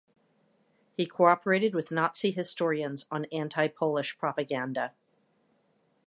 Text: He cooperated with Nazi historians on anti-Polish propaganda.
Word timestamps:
He 0.97 1.05
cooperated 1.05 1.75
with 1.75 1.91
Nazi 1.91 2.31
historians 2.31 3.05
on 3.11 3.25
anti-Polish 3.25 4.17
propaganda. 4.17 4.93